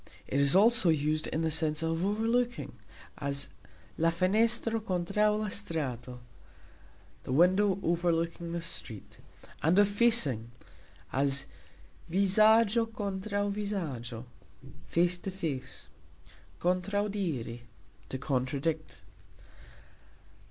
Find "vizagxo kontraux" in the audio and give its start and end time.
12.09-13.51